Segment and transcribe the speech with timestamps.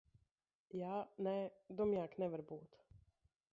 [0.79, 0.93] Jā,
[1.27, 1.35] nē.
[1.81, 2.83] Dumjāk nevar būt.